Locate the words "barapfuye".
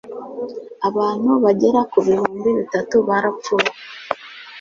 3.07-3.69